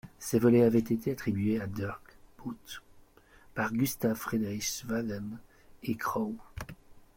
[0.17, 2.57] Ces volets avaient été attribués à Dirk Bouts
[3.53, 5.37] par Gustav Friedrich Waagen
[5.83, 6.37] et Crowe.